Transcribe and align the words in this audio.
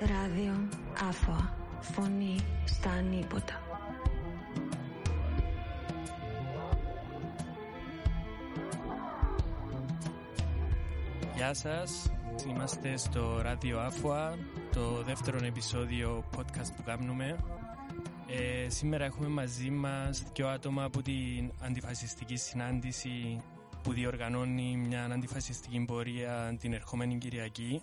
Ράδιο 0.00 0.68
Άφωα. 1.08 1.54
Φωνή 1.80 2.36
στα 2.64 2.90
ανίποτα. 2.90 3.62
Γεια 11.36 11.54
σας, 11.54 12.10
είμαστε 12.48 12.96
στο 12.96 13.40
Ράδιο 13.42 13.78
Άφωα, 13.78 14.38
το 14.72 15.02
δεύτερο 15.02 15.44
επεισόδιο 15.44 16.24
podcast 16.36 16.72
που 16.76 16.82
κάνουμε. 16.84 17.36
Ε, 18.26 18.68
σήμερα 18.68 19.04
έχουμε 19.04 19.28
μαζί 19.28 19.70
μας 19.70 20.22
δύο 20.34 20.48
άτομα 20.48 20.84
από 20.84 21.02
την 21.02 21.52
αντιφασιστική 21.60 22.36
συνάντηση 22.36 23.40
που 23.82 23.92
διοργανώνει 23.92 24.76
μια 24.76 25.04
αντιφασιστική 25.04 25.84
πορεία 25.86 26.56
την 26.60 26.72
ερχόμενη 26.72 27.18
Κυριακή 27.18 27.82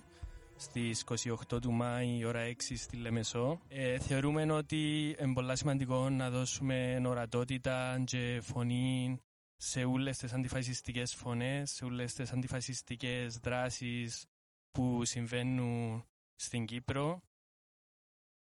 στις 0.57 1.03
28 1.49 1.61
του 1.61 1.71
Μάη, 1.71 2.25
ώρα 2.25 2.45
6 2.45 2.77
στη 2.77 2.97
Λεμεσό. 2.97 3.59
Ε, 3.67 3.99
θεωρούμε 3.99 4.51
ότι 4.51 5.15
είναι 5.19 5.33
πολύ 5.33 5.57
σημαντικό 5.57 6.09
να 6.09 6.29
δώσουμε 6.29 7.01
ορατότητα 7.05 8.03
και 8.05 8.39
φωνή 8.43 9.19
σε 9.55 9.83
όλες 9.83 10.17
τις 10.17 10.33
αντιφασιστικές 10.33 11.13
φωνές, 11.15 11.71
σε 11.71 11.85
όλες 11.85 12.13
τις 12.13 12.31
αντιφασιστικές 12.31 13.37
δράσεις 13.37 14.25
που 14.71 15.05
συμβαίνουν 15.05 16.03
στην 16.35 16.65
Κύπρο. 16.65 17.21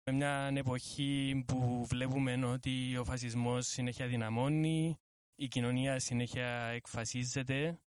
Με 0.04 0.12
μια 0.16 0.52
εποχή 0.56 1.44
που 1.48 1.86
βλέπουμε 1.86 2.46
ότι 2.46 2.98
ο 2.98 3.04
φασισμός 3.04 3.68
συνέχεια 3.68 4.08
δυναμώνει, 4.08 5.00
η 5.36 5.48
κοινωνία 5.48 6.00
συνέχεια 6.00 6.48
εκφασίζεται 6.48 7.80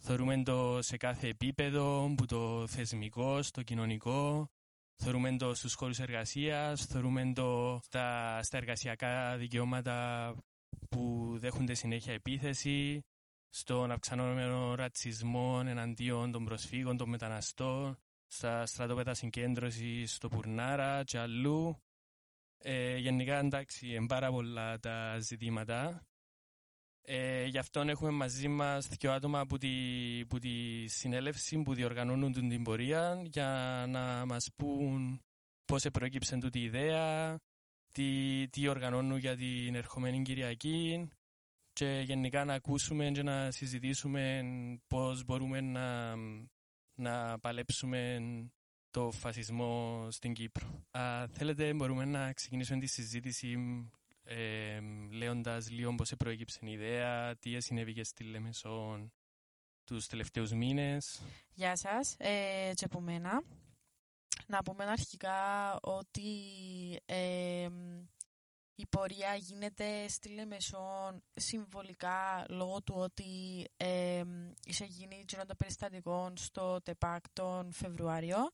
Θεωρούμε 0.00 0.42
το 0.42 0.82
σε 0.82 0.96
κάθε 0.96 1.28
επίπεδο, 1.28 2.14
που 2.16 2.26
το 2.26 2.66
θεσμικό, 2.66 3.42
στο 3.42 3.62
κοινωνικό, 3.62 4.48
θεωρούμε 4.96 5.36
το 5.36 5.54
στους 5.54 5.74
χώρους 5.74 5.98
εργασίας, 5.98 6.84
θεωρούμε 6.86 7.32
το 7.34 7.80
στα, 7.82 8.38
στα 8.42 8.56
εργασιακά 8.56 9.36
δικαιώματα 9.36 10.34
που 10.88 11.34
δέχονται 11.38 11.74
συνέχεια 11.74 12.12
επίθεση, 12.12 13.04
στον 13.48 13.90
αυξανόμενο 13.90 14.74
ρατσισμό 14.74 15.62
εναντίον 15.66 16.32
των 16.32 16.44
προσφύγων, 16.44 16.96
των 16.96 17.08
μεταναστών, 17.08 17.98
στα 18.26 18.66
στρατόπεδα 18.66 19.14
συγκέντρωσης 19.14 20.14
στο 20.14 20.28
Πουρνάρα 20.28 21.04
και 21.04 21.18
αλλού. 21.18 21.82
Ε, 22.58 22.96
γενικά 22.96 23.38
εντάξει, 23.38 23.94
είναι 23.94 24.06
πάρα 24.06 24.30
πολλά 24.30 24.78
τα 24.78 25.18
ζητήματα 25.18 26.07
ε, 27.10 27.44
γι' 27.44 27.58
αυτό 27.58 27.80
έχουμε 27.80 28.10
μαζί 28.10 28.48
μας 28.48 28.88
δύο 28.88 29.12
άτομα 29.12 29.40
από 29.40 29.58
τη, 29.58 29.68
που 30.28 30.38
τη 30.38 30.86
συνέλευση 30.86 31.62
που 31.62 31.74
διοργανώνουν 31.74 32.32
την 32.32 32.62
πορεία 32.62 33.22
για 33.24 33.84
να 33.88 34.26
μας 34.26 34.48
πούν 34.56 35.20
πώς 35.64 35.86
προέκυψε 35.92 36.36
τούτη 36.36 36.58
η 36.58 36.62
ιδέα, 36.62 37.36
τι, 37.92 38.48
τι 38.48 38.68
οργανώνουν 38.68 39.18
για 39.18 39.36
την 39.36 39.74
ερχομένη 39.74 40.22
Κυριακή 40.22 41.08
και 41.72 42.02
γενικά 42.04 42.44
να 42.44 42.54
ακούσουμε 42.54 43.10
και 43.10 43.22
να 43.22 43.50
συζητήσουμε 43.50 44.42
πώς 44.86 45.24
μπορούμε 45.24 45.60
να, 45.60 46.14
να 46.94 47.38
παλέψουμε 47.38 48.20
το 48.90 49.10
φασισμό 49.10 50.06
στην 50.10 50.32
Κύπρο. 50.32 50.84
Α, 50.90 51.26
θέλετε 51.28 51.74
μπορούμε 51.74 52.04
να 52.04 52.32
ξεκινήσουμε 52.32 52.78
τη 52.78 52.86
συζήτηση 52.86 53.56
ε, 54.30 54.57
λέοντας 55.28 55.70
λίγο 55.70 55.94
πώς 55.94 56.12
προέκυψε 56.18 56.58
η 56.62 56.70
ιδέα, 56.70 57.36
τι 57.36 57.60
συνέβη 57.60 58.04
στη 58.04 58.24
Λεμεσόν 58.24 59.12
τους 59.84 60.06
τελευταίους 60.06 60.52
μήνες. 60.52 61.20
Γεια 61.54 61.76
σας, 61.76 62.16
ε, 62.18 62.70
και 62.74 62.84
από 62.84 63.00
μένα. 63.00 63.42
Να 64.46 64.62
πούμε 64.62 64.84
αρχικά 64.84 65.74
ότι 65.80 66.30
ε, 67.04 67.68
η 68.74 68.86
πορεία 68.90 69.34
γίνεται 69.34 70.08
στη 70.08 70.28
Λεμεσόν 70.28 71.22
συμβολικά 71.34 72.44
λόγω 72.48 72.82
του 72.82 72.94
ότι 72.96 73.64
ε, 73.76 74.24
είσαι 74.64 74.84
γίνει 74.84 75.24
το 75.46 75.54
περιστατικό 75.54 76.32
στο 76.36 76.80
ΤΕΠΑΚ 76.82 77.24
τον 77.32 77.72
Φεβρουάριο 77.72 78.50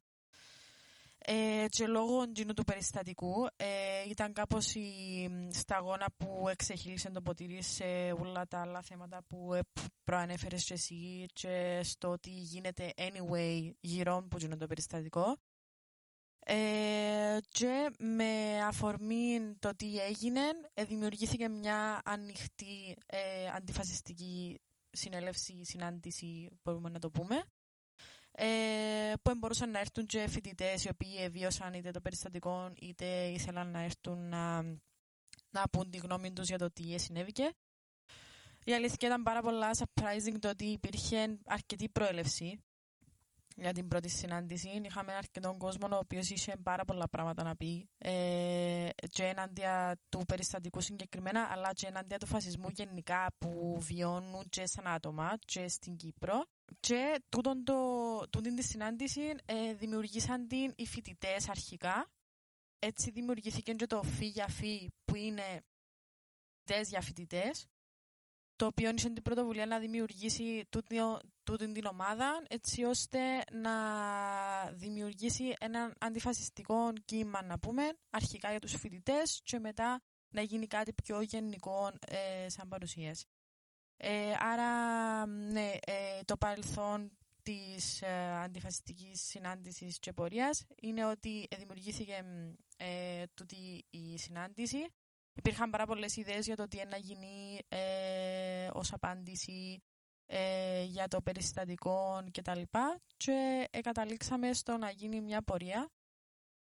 ε, 1.26 1.64
και 1.68 1.86
λόγω 1.86 2.28
του 2.56 2.64
περιστατικού 2.64 3.46
ε, 3.56 3.66
ήταν 4.08 4.32
κάπως 4.32 4.74
η 4.74 5.28
σταγόνα 5.50 6.06
που 6.16 6.48
εξεχείλησε 6.48 7.10
το 7.10 7.20
ποτήρι 7.22 7.62
σε 7.62 7.84
όλα 8.18 8.46
τα 8.46 8.60
άλλα 8.60 8.82
θέματα 8.82 9.22
που 9.26 9.54
ε, 9.54 9.60
προανέφερες 10.04 10.64
και 10.64 10.74
εσύ 10.74 11.26
και 11.32 11.80
στο 11.84 12.08
ότι 12.08 12.30
γίνεται 12.30 12.92
anyway 12.96 13.70
γύρω 13.80 14.16
από 14.16 14.56
το 14.58 14.66
περιστατικό. 14.66 15.36
Ε, 16.46 17.38
και 17.48 17.90
με 17.98 18.62
αφορμή 18.66 19.54
το 19.58 19.70
τι 19.76 19.98
έγινε 19.98 20.40
ε, 20.74 20.84
δημιουργήθηκε 20.84 21.48
μια 21.48 22.00
ανοιχτή 22.04 22.96
ε, 23.06 23.48
αντιφασιστική 23.56 24.60
συνέλευση, 24.90 25.64
συνάντηση 25.64 26.48
μπορούμε 26.62 26.88
να 26.88 26.98
το 26.98 27.10
πούμε 27.10 27.44
ε, 28.36 29.12
που 29.22 29.34
μπορούσαν 29.36 29.70
να 29.70 29.78
έρθουν 29.78 30.06
και 30.06 30.28
φοιτητές 30.28 30.84
οι 30.84 30.88
οποίοι 30.88 31.28
βίωσαν 31.28 31.74
είτε 31.74 31.90
το 31.90 32.00
περιστατικό 32.00 32.72
είτε 32.80 33.06
ήθελαν 33.26 33.70
να 33.70 33.80
έρθουν 33.80 34.28
να, 34.28 34.62
να 35.50 35.62
πούν 35.72 35.90
τη 35.90 35.98
γνώμη 35.98 36.32
τους 36.32 36.48
για 36.48 36.58
το 36.58 36.70
τι 36.70 36.98
συνέβηκε. 36.98 37.52
Η 38.64 38.74
αλήθεια 38.74 39.08
ήταν 39.08 39.22
πάρα 39.22 39.40
πολλά 39.42 39.70
surprising 39.78 40.34
το 40.40 40.48
ότι 40.48 40.64
υπήρχε 40.64 41.38
αρκετή 41.46 41.88
προέλευση 41.88 42.58
για 43.56 43.72
την 43.72 43.88
πρώτη 43.88 44.08
συνάντηση. 44.08 44.68
Είχαμε 44.84 45.12
αρκετόν 45.12 45.58
κόσμο 45.58 45.86
ο 45.92 45.96
οποίος 45.96 46.30
είχε 46.30 46.56
πάρα 46.62 46.84
πολλά 46.84 47.08
πράγματα 47.08 47.42
να 47.42 47.56
πει 47.56 47.88
ε, 47.98 48.88
και 49.10 49.24
εναντία 49.24 49.98
του 50.08 50.24
περιστατικού 50.26 50.80
συγκεκριμένα 50.80 51.48
αλλά 51.50 51.72
και 51.72 51.86
εναντία 51.86 52.18
του 52.18 52.26
φασισμού 52.26 52.68
γενικά 52.68 53.26
που 53.38 53.76
βιώνουν 53.80 54.44
και 54.48 54.66
σαν 54.66 54.86
άτομα 54.86 55.34
και 55.44 55.68
στην 55.68 55.96
Κύπρο. 55.96 56.44
Και 56.80 57.22
τούτον 57.28 57.64
το, 57.64 57.74
τούτην 58.30 58.54
της 58.56 58.68
συνάντησης 58.68 59.32
ε, 59.44 59.74
δημιουργήσαν 59.74 60.48
την 60.48 60.72
οι 60.76 60.86
φοιτητές 60.86 61.48
αρχικά. 61.48 62.10
Έτσι 62.78 63.10
δημιουργήθηκε 63.10 63.72
και 63.72 63.86
το 63.86 64.02
φύ 64.02 64.26
για 64.26 64.48
φύ 64.48 64.88
που 65.04 65.16
είναι 65.16 65.62
φοιτητέ 66.64 66.88
για 66.88 67.00
φοιτητές. 67.00 67.66
Το 68.56 68.66
οποίο 68.66 68.90
είχε 68.96 69.10
την 69.10 69.22
πρωτοβουλία 69.22 69.66
να 69.66 69.78
δημιουργήσει 69.78 70.66
τούτη 71.44 71.72
την 71.72 71.84
ομάδα 71.84 72.42
έτσι 72.48 72.84
ώστε 72.84 73.18
να 73.52 73.72
δημιουργήσει 74.72 75.54
ένα 75.60 75.92
αντιφασιστικό 75.98 76.92
κύμα 77.04 77.42
να 77.42 77.58
πούμε 77.58 77.92
αρχικά 78.10 78.50
για 78.50 78.60
τους 78.60 78.74
φοιτητές 78.74 79.40
και 79.44 79.58
μετά 79.58 80.00
να 80.34 80.40
γίνει 80.42 80.66
κάτι 80.66 80.92
πιο 80.92 81.20
γενικό 81.20 81.92
ε, 82.06 82.48
σαν 82.48 82.68
παρουσίαση. 82.68 83.26
Ε, 84.06 84.34
άρα, 84.38 85.26
ναι, 85.26 85.70
ε, 85.86 86.20
το 86.24 86.36
παρελθόν 86.36 87.10
της 87.42 88.02
ε, 88.02 88.36
αντιφασιστικής 88.42 89.22
συνάντησης 89.22 89.98
και 89.98 90.12
πορείας 90.12 90.66
είναι 90.80 91.06
ότι 91.06 91.46
δημιουργήθηκε 91.56 92.24
ε, 92.76 93.24
τούτη 93.34 93.84
η 93.90 94.18
συνάντηση. 94.18 94.86
Υπήρχαν 95.34 95.70
πάρα 95.70 95.86
πολλές 95.86 96.16
ιδέες 96.16 96.46
για 96.46 96.56
το 96.56 96.68
τι 96.68 96.78
να 96.90 96.96
γίνει 96.96 97.58
ε, 97.68 98.68
ως 98.72 98.92
απάντηση 98.92 99.82
ε, 100.26 100.82
για 100.82 101.08
το 101.08 101.22
περιστατικό 101.22 102.24
κτλ. 102.32 102.60
Και, 103.16 103.68
και 103.70 103.80
καταλήξαμε 103.80 104.52
στο 104.52 104.76
να 104.76 104.90
γίνει 104.90 105.20
μια 105.20 105.42
πορεία 105.42 105.90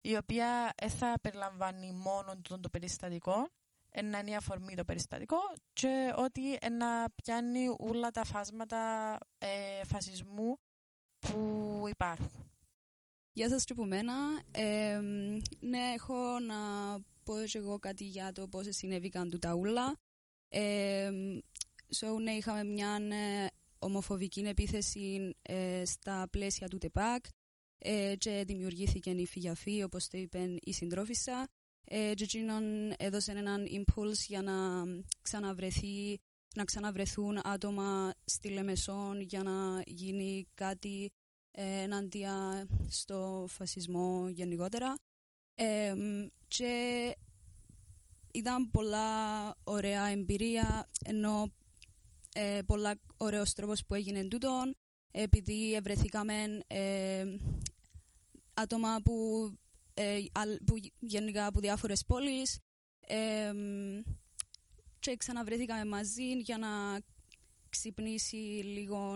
η 0.01 0.15
οποία 0.15 0.73
θα 0.87 1.13
περιλαμβάνει 1.21 1.91
μόνο 1.91 2.41
το 2.61 2.69
περιστατικό 2.69 3.49
να 4.03 4.19
είναι 4.19 4.29
η 4.29 4.35
αφορμή 4.35 4.75
το 4.75 4.85
περιστατικό 4.85 5.37
και 5.73 6.13
ότι 6.15 6.57
να 6.71 7.09
πιάνει 7.15 7.65
όλα 7.77 8.11
τα 8.11 8.23
φάσματα 8.23 9.17
ε, 9.37 9.85
φασισμού 9.85 10.59
που 11.19 11.83
υπάρχουν. 11.89 12.51
Γεια 13.31 13.49
σας 13.49 13.63
και 13.63 13.73
από 13.73 13.85
μένα. 13.85 14.13
Ε, 14.51 14.99
ναι, 15.59 15.91
έχω 15.93 16.39
να 16.39 16.55
πω 17.23 17.33
και 17.45 17.57
εγώ 17.57 17.79
κάτι 17.79 18.03
για 18.03 18.31
το 18.31 18.47
πώς 18.47 18.67
συνέβηκαν 18.69 19.29
του 19.29 19.39
τα 19.39 19.53
ούλα. 19.53 19.97
Ε, 20.49 21.11
so, 21.99 22.21
ναι, 22.21 22.31
είχαμε 22.31 22.63
μια 22.63 22.99
ε, 23.11 23.47
ομοφοβική 23.79 24.39
επίθεση 24.39 25.35
ε, 25.41 25.85
στα 25.85 26.27
πλαίσια 26.31 26.67
του 26.67 26.77
ΤΕΠΑΚ 26.77 27.25
ε, 27.77 28.15
και 28.17 28.43
δημιουργήθηκε 28.47 29.09
η 29.09 29.25
φυγιαφή, 29.25 29.83
όπως 29.83 30.07
το 30.07 30.17
είπε 30.17 30.55
η 30.61 30.73
συντρόφισσα 30.73 31.47
ε, 31.91 32.13
έδωσε 32.97 33.31
έναν 33.31 33.67
impulse 33.71 34.23
για 34.27 34.41
να 34.41 34.83
ξαναβρεθεί 35.21 36.19
να 36.55 36.63
ξαναβρεθούν 36.63 37.39
άτομα 37.43 38.13
στη 38.25 38.49
Λεμεσόν 38.49 39.21
για 39.21 39.43
να 39.43 39.81
γίνει 39.85 40.47
κάτι 40.53 41.11
ε, 41.51 41.81
εναντία 41.81 42.67
στο 42.89 43.45
φασισμό 43.49 44.29
γενικότερα. 44.29 44.95
Ε, 45.55 45.93
και 46.47 47.15
ήταν 48.33 48.69
πολλά 48.71 49.55
ωραία 49.63 50.05
εμπειρία, 50.05 50.89
ενώ 51.05 51.51
ε, 52.33 52.59
πολλά 52.65 52.99
ωραίος 53.17 53.53
τρόπος 53.53 53.85
που 53.85 53.93
έγινε 53.93 54.23
τούτον, 54.23 54.75
επειδή 55.11 55.73
ευρεθήκαμε 55.73 56.59
ε, 56.67 57.25
άτομα 58.53 59.01
που 59.03 59.13
ε, 59.43 59.53
αλ- 59.53 59.68
που, 60.65 60.75
γενικά 60.99 61.45
από 61.45 61.59
διάφορες 61.59 62.05
πόλεις 62.05 62.59
ε, 62.99 63.51
και 64.99 65.15
ξαναβρεθήκαμε 65.17 65.85
μαζί 65.85 66.31
για 66.37 66.57
να 66.57 67.01
ξυπνήσει 67.69 68.35
λίγο 68.63 69.15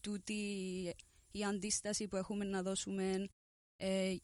τούτη 0.00 0.34
η 1.30 1.44
αντίσταση 1.44 2.08
που 2.08 2.16
έχουμε 2.16 2.44
να 2.44 2.62
δώσουμε 2.62 3.28
ε, 3.76 4.16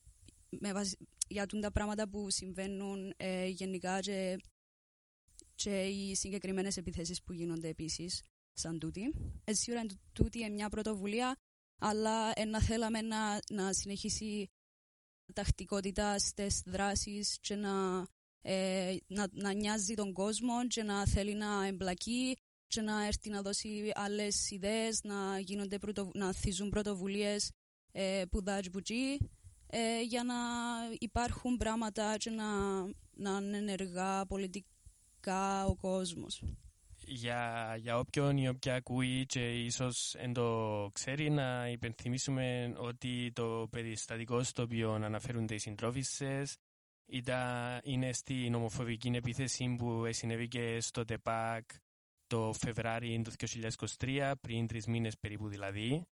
με 0.48 0.72
βάση, 0.72 0.96
για 1.28 1.46
τούν 1.46 1.60
τα 1.60 1.72
πράγματα 1.72 2.08
που 2.08 2.30
συμβαίνουν 2.30 3.14
ε, 3.16 3.46
γενικά 3.46 4.00
και, 4.00 4.38
και 5.54 5.82
οι 5.82 6.14
συγκεκριμένες 6.14 6.76
επιθέσεις 6.76 7.22
που 7.22 7.32
γίνονται 7.32 7.69
επίσης 7.69 8.22
σαν 8.52 8.78
τούτη. 8.78 9.14
Ε, 9.44 9.54
σίγουρα 9.54 9.82
είναι 9.82 9.94
τούτη 10.12 10.38
είναι 10.38 10.48
μια 10.48 10.69
πρωτοβουλία 10.69 11.36
αλλά 11.78 12.32
ε, 12.34 12.44
να 12.44 12.62
θέλαμε 12.62 13.00
να, 13.00 13.38
να 13.50 13.72
συνεχίσει 13.72 14.48
τακτικότητα 15.32 16.19
στις 16.19 16.62
δράσεις 16.67 17.38
και 17.40 17.55
να, 17.55 18.06
ε, 18.43 18.96
να, 19.06 19.26
να 19.32 19.52
νοιάζει 19.52 19.94
τον 19.94 20.12
κόσμο 20.12 20.67
και 20.67 20.82
να 20.82 21.06
θέλει 21.06 21.34
να 21.34 21.67
εμπλακεί 21.67 22.37
και 22.67 22.81
να 22.81 23.06
έρθει 23.06 23.31
να 23.31 23.43
δώσει 23.43 23.90
άλλες 23.94 24.50
ιδέες, 24.50 25.00
να, 25.02 25.38
γίνονται 25.38 25.78
πρωτο, 25.78 26.11
να 26.14 26.32
θυζούν 26.32 26.69
πρωτοβουλίες 26.69 27.50
ε, 27.93 28.23
που 28.31 28.43
δάζει 28.43 28.70
πουτζή 28.70 29.17
ε, 29.67 30.02
για 30.02 30.25
να 30.25 30.34
υπάρχουν 30.99 31.56
πράγματα 31.56 32.17
και 32.17 32.31
να, 32.31 32.82
να 33.11 33.38
είναι 33.43 33.56
ενεργά 33.56 34.26
πολιτικά 34.26 35.67
ο 35.67 35.76
κόσμος. 35.76 36.43
Για, 37.08 37.75
για 37.79 37.99
όποιον 37.99 38.37
ή 38.37 38.49
όποια 38.49 38.75
ακούει 38.75 39.26
και 39.26 39.64
ίσως 39.64 40.14
εν 40.14 40.32
το 40.32 40.91
ξέρει 40.93 41.31
να 41.31 41.69
υπενθυμίσουμε 41.69 42.75
ότι 42.76 43.32
το 43.35 43.67
περιστατικό 43.70 44.43
στο 44.43 44.62
οποίο 44.62 44.93
αναφέρονται 44.93 45.55
οι 45.55 45.58
συντρόφισσες 45.58 46.56
ήταν, 47.06 47.81
είναι 47.82 48.12
στην 48.12 48.55
ομοφοβική 48.55 49.08
επίθεση 49.08 49.75
που 49.79 50.03
συνέβη 50.11 50.49
και 50.49 50.81
στο 50.81 51.05
ΤΕΠΑΚ 51.05 51.64
το 52.26 52.53
Φεβράρι 52.53 53.23
του 53.25 53.32
2023, 53.99 54.32
πριν 54.41 54.67
τρεις 54.67 54.87
μήνες 54.87 55.19
περίπου 55.19 55.49
δηλαδή, 55.49 56.06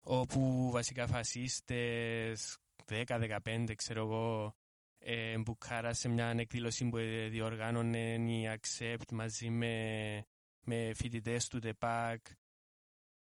όπου 0.00 0.70
βασικά 0.70 1.06
φασίστες 1.06 2.58
10-15 2.86 3.72
ξέρω 3.76 4.00
εγώ 4.00 4.54
ε, 4.98 5.38
μπουκάρα 5.38 5.92
σε 5.92 6.08
μια 6.08 6.34
εκδήλωση 6.36 6.88
που 6.88 6.96
διοργάνωνε 7.28 8.14
η 8.14 8.58
Accept 8.58 9.12
μαζί 9.12 9.50
με, 9.50 10.24
με 10.64 10.92
φοιτητές 10.94 11.48
του 11.48 11.58
ΤΕΠΑΚ 11.58 12.26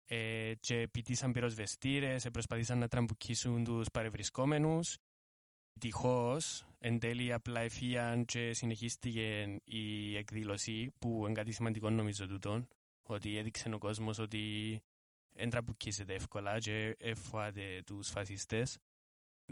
ε, 0.04 0.54
και 0.60 0.88
πητήσαν 0.90 1.32
πυροσβεστήρες, 1.32 2.24
ε, 2.24 2.30
προσπαθήσαν 2.30 2.78
να 2.78 2.88
τραμπουκίσουν 2.88 3.64
τους 3.64 3.90
παρευρισκόμενους. 3.90 4.96
Τυχώ, 5.80 6.36
εν 6.78 6.98
τέλει 6.98 7.32
απλά 7.32 7.60
εφίαν 7.60 8.24
και 8.24 8.52
συνεχίστηκε 8.52 9.56
η 9.64 10.16
εκδήλωση 10.16 10.92
που 10.98 11.24
είναι 11.24 11.32
κάτι 11.32 11.52
σημαντικό 11.52 11.90
νομίζω 11.90 12.26
τούτον, 12.26 12.68
ότι 13.02 13.36
έδειξε 13.36 13.70
ο 13.74 13.78
κόσμος 13.78 14.18
ότι 14.18 14.80
δεν 15.32 15.50
τραμπουκίζεται 15.50 16.14
εύκολα 16.14 16.58
και 16.58 16.96
εφοάται 16.98 17.82
τους 17.86 18.08
φασιστές. 18.08 18.78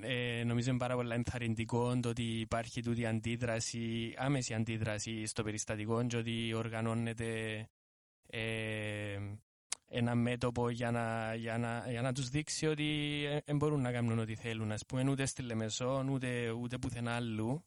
Ε, 0.02 0.44
νομίζω 0.44 0.70
είναι 0.70 0.78
πάρα 0.78 0.94
πολύ 0.94 1.12
ενθαρρυντικό 1.12 2.00
το 2.00 2.08
ότι 2.08 2.22
υπάρχει 2.22 2.82
τούτη 2.82 3.06
αντίδραση, 3.06 4.14
άμεση 4.16 4.54
αντίδραση 4.54 5.26
στο 5.26 5.42
περιστατικό 5.42 6.06
και 6.06 6.16
ότι 6.16 6.54
οργανώνεται 6.54 7.64
ε, 8.26 9.18
ένα 9.88 10.14
μέτωπο 10.14 10.70
για 10.70 10.90
να, 10.90 11.34
για 11.34 11.58
να, 11.58 11.90
για 11.90 12.02
να 12.02 12.12
τους 12.12 12.28
δείξει 12.28 12.66
ότι 12.66 13.22
δεν 13.44 13.56
μπορούν 13.56 13.80
να 13.80 13.92
κάνουν 13.92 14.18
ό,τι 14.18 14.34
θέλουν, 14.34 14.72
ας 14.72 14.86
πούμε, 14.86 15.10
ούτε 15.10 15.26
στη 15.26 15.42
Λεμεσόν, 15.42 16.08
ούτε, 16.08 16.50
ούτε 16.50 16.78
πουθενά 16.78 17.14
άλλου. 17.14 17.64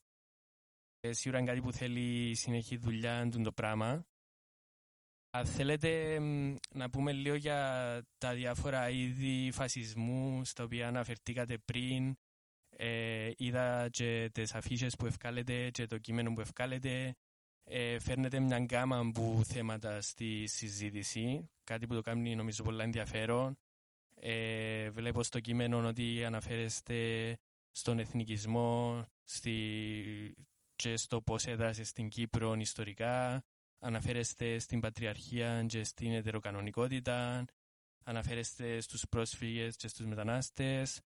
Ε, 0.99 1.13
σίγουρα 1.13 1.39
είναι 1.39 1.49
κάτι 1.49 1.61
που 1.61 1.71
θέλει 1.71 2.35
συνεχή 2.35 2.77
δουλειά 2.77 3.29
το 3.43 3.51
πράγμα. 3.51 4.05
Αν 5.33 5.45
θέλετε 5.45 6.19
να 6.73 6.89
πούμε 6.89 7.11
λίγο 7.11 7.35
για 7.35 8.01
τα 8.17 8.33
διάφορα 8.33 8.89
είδη 8.89 9.51
φασισμού 9.51 10.45
στα 10.45 10.63
οποία 10.63 10.87
αναφερθήκατε 10.87 11.57
πριν. 11.57 12.15
Ε, 12.69 13.31
είδα 13.37 13.89
και 13.89 14.29
τις 14.33 14.53
αφήσεις 14.55 14.95
που 14.95 15.05
ευκάλετε 15.05 15.69
και 15.69 15.85
το 15.85 15.97
κείμενο 15.97 16.33
που 16.33 16.41
ευκάλετε. 16.41 17.15
Ε, 17.63 17.99
φέρνετε 17.99 18.39
μια 18.39 18.59
γκάμα 18.59 18.97
από 18.97 19.43
θέματα 19.43 20.01
στη 20.01 20.47
συζήτηση, 20.47 21.49
κάτι 21.63 21.87
που 21.87 21.93
το 21.93 22.01
κάνει 22.01 22.35
νομίζω 22.35 22.63
πολύ 22.63 22.81
ενδιαφέρον. 22.81 23.57
Ε, 24.15 24.89
βλέπω 24.89 25.23
στο 25.23 25.39
κείμενο 25.39 25.87
ότι 25.87 26.25
αναφέρεστε 26.25 27.37
στον 27.71 27.99
εθνικισμό 27.99 29.05
στη... 29.23 30.35
και 30.75 30.97
στο 30.97 31.21
πώς 31.21 31.45
έδρασε 31.45 31.83
στην 31.83 32.09
Κύπρο 32.09 32.53
ιστορικά, 32.53 33.43
αναφέρεστε 33.81 34.59
στην 34.59 34.79
πατριαρχία 34.79 35.65
και 35.67 35.83
στην 35.83 36.13
ετεροκανονικότητα, 36.13 37.45
αναφέρεστε 38.03 38.79
στους 38.81 39.03
πρόσφυγες 39.09 39.75
και 39.75 39.87
στους 39.87 40.05
μετανάστες. 40.05 41.01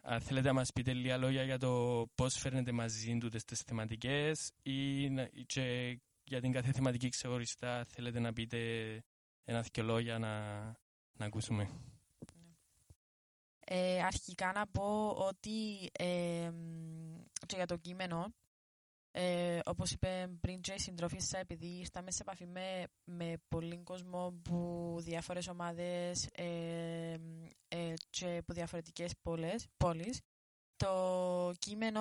Αν 0.00 0.20
θέλετε 0.20 0.46
να 0.46 0.54
μας 0.54 0.72
πείτε 0.72 0.92
λίγα 0.92 1.16
λόγια 1.16 1.42
για 1.42 1.58
το 1.58 2.04
πώς 2.14 2.34
φέρνετε 2.38 2.72
μαζί 2.72 3.18
του 3.18 3.28
τις 3.28 3.60
θεματικές 3.60 4.52
ή 4.62 5.08
και 5.46 5.98
για 6.24 6.40
την 6.40 6.52
κάθε 6.52 6.72
θεματική 6.72 7.08
ξεχωριστά 7.08 7.84
θέλετε 7.84 8.18
να 8.18 8.32
πείτε 8.32 8.58
ένα 9.44 9.60
δυο 9.60 9.84
λόγια 9.84 10.18
να, 10.18 10.60
να 11.12 11.26
ακούσουμε. 11.26 11.70
Ε, 13.64 14.02
αρχικά 14.02 14.52
να 14.52 14.66
πω 14.66 15.10
ότι 15.10 15.90
ε, 15.92 16.50
και 17.46 17.56
για 17.56 17.66
το 17.66 17.76
κείμενο 17.76 18.34
ε, 19.10 19.58
Όπως 19.64 19.90
είπε 19.90 20.30
πριν 20.40 20.60
και 20.60 20.72
η 20.72 20.78
συντρόφισσα, 20.78 21.38
επειδή 21.38 21.66
ήρθαμε 21.66 22.10
σε 22.10 22.22
επαφή 22.22 22.46
με, 22.46 22.84
με 23.04 23.34
πολλοί 23.48 23.78
κόσμο 23.82 24.40
που 24.42 24.96
διάφορες 25.00 25.48
ομάδες 25.48 26.28
ε, 26.32 27.16
ε, 27.68 27.92
και 28.10 28.36
από 28.36 28.52
διαφορετικές 28.52 29.12
πόλεις, 29.76 30.20
το 30.76 31.52
κείμενο 31.58 32.00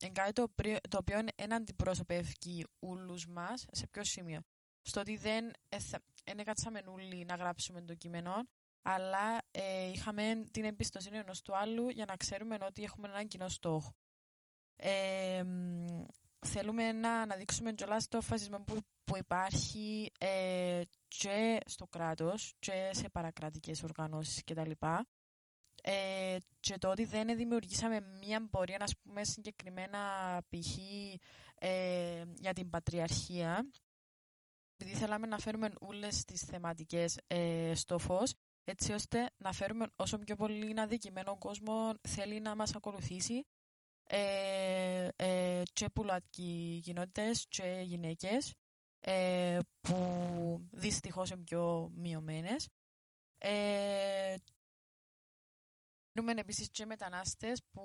είναι 0.00 0.12
κάτι 0.12 0.32
το, 0.32 0.46
το 0.88 0.98
οποίο 0.98 1.20
δεν 1.36 1.52
αντιπροσωπεύει 1.54 2.64
όλους 2.78 3.26
μας 3.26 3.64
σε 3.70 3.86
ποιο 3.86 4.04
σημείο. 4.04 4.40
Στο 4.82 5.00
ότι 5.00 5.16
δεν 5.16 5.50
δεν 6.24 6.44
κάτσαμε 6.44 6.82
όλοι 6.86 7.24
να 7.24 7.34
γράψουμε 7.34 7.80
το 7.80 7.94
κείμενο, 7.94 8.48
αλλά 8.82 9.38
ε, 9.50 9.90
είχαμε 9.90 10.44
την 10.50 10.64
εμπιστοσύνη 10.64 11.16
ενός 11.18 11.42
του 11.42 11.56
άλλου 11.56 11.88
για 11.88 12.04
να 12.04 12.16
ξέρουμε 12.16 12.58
ότι 12.60 12.82
έχουμε 12.82 13.08
έναν 13.08 13.28
κοινό 13.28 13.48
στόχο. 13.48 13.94
Ε, 14.80 15.44
θέλουμε 16.46 16.92
να 16.92 17.20
αναδείξουμε 17.20 17.72
κιόλας 17.72 18.08
το 18.08 18.20
φασισμό 18.20 18.60
που, 18.60 18.78
που 19.04 19.16
υπάρχει 19.16 20.12
ε, 20.18 20.80
και 21.08 21.60
στο 21.66 21.86
κράτος 21.86 22.54
και 22.58 22.90
σε 22.92 23.08
παρακρατικές 23.08 23.82
οργανώσεις 23.82 24.44
κτλ. 24.44 24.70
Ε, 25.82 26.36
και 26.60 26.78
το 26.78 26.90
ότι 26.90 27.04
δεν 27.04 27.36
δημιουργήσαμε 27.36 28.00
μία 28.00 28.48
πορεία, 28.50 28.78
να 28.78 28.86
πούμε 29.02 29.24
συγκεκριμένα 29.24 29.98
π.χ. 30.48 30.78
Ε, 31.54 32.24
για 32.34 32.52
την 32.52 32.70
πατριαρχία, 32.70 33.70
επειδή 34.76 34.96
θέλαμε 34.96 35.26
να 35.26 35.38
φέρουμε 35.38 35.70
όλες 35.78 36.24
τις 36.24 36.42
θεματικές 36.42 37.18
ε, 37.26 37.72
στο 37.74 37.98
φως, 37.98 38.34
έτσι 38.64 38.92
ώστε 38.92 39.30
να 39.36 39.52
φέρουμε 39.52 39.86
όσο 39.96 40.18
πιο 40.18 40.36
πολύ 40.36 40.80
αδικημένο 40.80 41.38
κόσμο 41.38 41.94
θέλει 42.08 42.40
να 42.40 42.54
μας 42.54 42.74
ακολουθήσει 42.74 43.46
ε, 44.10 45.08
ε, 45.16 45.62
και 45.72 45.88
πουλατικοί 45.88 46.80
κοινότητες 46.82 47.46
και 47.48 47.80
γυναίκες 47.84 48.54
ε, 49.00 49.58
που 49.80 50.68
δυστυχώς 50.70 51.30
είναι 51.30 51.42
πιο 51.42 51.90
μειωμένες. 51.94 52.68
Ε, 53.38 54.34
Έχουμε 56.18 56.32
επίσης 56.40 56.70
και 56.70 56.86
μετανάστες 56.86 57.62
που 57.70 57.82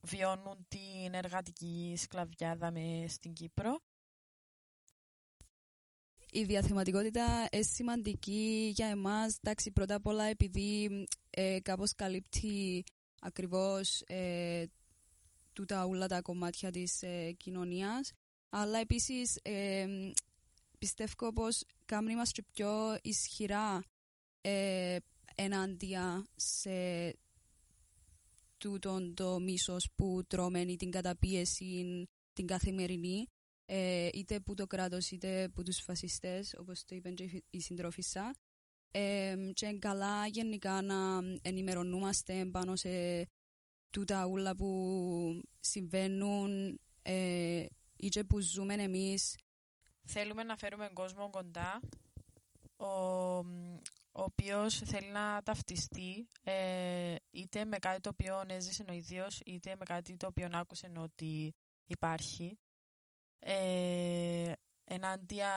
βιώνουν 0.00 0.66
την 0.68 1.14
εργατική 1.14 1.94
σκλαβιάδα 1.96 2.70
με 2.70 3.04
στην 3.08 3.32
Κύπρο. 3.32 3.80
Η 6.30 6.44
διαθεματικότητα 6.44 7.48
είναι 7.52 7.62
σημαντική 7.62 8.72
για 8.74 8.86
εμάς, 8.86 9.36
εντάξει, 9.36 9.70
πρώτα 9.70 9.94
απ' 9.94 10.06
όλα 10.06 10.24
επειδή 10.24 11.06
ε, 11.30 11.60
κάπως 11.60 11.92
καλύπτει 11.94 12.84
ακριβώς 13.20 14.00
ε, 14.06 14.64
τούτα 15.52 15.84
όλα 15.84 16.06
τα 16.06 16.22
κομμάτια 16.22 16.70
της 16.70 17.02
ε, 17.02 17.32
κοινωνίας, 17.32 18.12
αλλά 18.48 18.78
επίσης 18.78 19.38
ε, 19.42 19.86
πιστεύω 20.78 21.32
πως 21.32 21.64
κάνουμε 21.84 22.12
είμαστε 22.12 22.42
πιο 22.52 22.98
ισχυρά 23.02 23.82
ε, 24.40 24.96
ενάντια 25.34 26.26
σε 26.36 26.70
τούτον 28.58 29.14
το 29.14 29.40
μίσος 29.40 29.88
που 29.94 30.22
τρώμε 30.26 30.64
την 30.64 30.90
καταπίεση 30.90 32.04
την 32.32 32.46
καθημερινή 32.46 33.26
ε, 33.64 34.08
είτε 34.12 34.40
που 34.40 34.54
το 34.54 34.66
κράτος 34.66 35.10
είτε 35.10 35.48
που 35.54 35.62
τους 35.62 35.78
φασιστές 35.78 36.54
όπως 36.58 36.84
το 36.84 36.94
είπε 36.94 37.10
και 37.10 37.42
η 37.50 37.60
συντρόφισσα 37.60 38.34
ε, 38.90 39.36
και 39.52 39.78
καλά 39.78 40.26
γενικά 40.26 40.82
να 40.82 41.20
ενημερωνούμαστε 41.42 42.44
πάνω 42.44 42.76
σε 42.76 42.90
τούτα 43.92 44.26
ούλα 44.26 44.56
που 44.56 45.42
συμβαίνουν 45.60 46.80
ε, 47.02 47.66
ή 47.96 48.08
και 48.08 48.24
που 48.24 48.40
ζούμε 48.40 48.74
εμείς. 48.74 49.36
Θέλουμε 50.04 50.42
να 50.42 50.56
φέρουμε 50.56 50.90
κόσμο 50.92 51.30
κοντά, 51.30 51.80
ο, 52.76 52.86
ο 54.12 54.22
οποίος 54.22 54.78
θέλει 54.78 55.10
να 55.10 55.42
ταυτιστεί 55.42 56.28
ε, 56.42 57.14
είτε 57.30 57.64
με 57.64 57.78
κάτι 57.78 58.00
το 58.00 58.08
οποίο 58.08 58.42
έζησε 58.46 58.84
ο 58.88 58.92
ίδιος, 58.92 59.40
είτε 59.44 59.76
με 59.78 59.84
κάτι 59.84 60.16
το 60.16 60.26
οποίο 60.26 60.48
άκουσε 60.52 60.92
ότι 60.96 61.54
υπάρχει. 61.86 62.58
Ε, 63.38 64.52
ενάντια 64.84 65.50